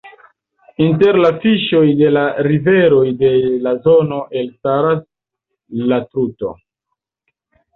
Inter 0.85 1.17
la 1.23 1.29
fiŝoj 1.43 1.83
de 1.99 2.09
la 2.15 2.23
riveroj 2.47 3.03
de 3.19 3.31
la 3.67 3.75
zono 3.89 4.19
elstaras 4.41 5.05
la 5.93 6.01
Truto. 6.11 6.57